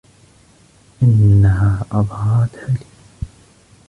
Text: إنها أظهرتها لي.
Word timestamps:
إنها 1.03 1.85
أظهرتها 1.91 2.67
لي. 2.67 2.85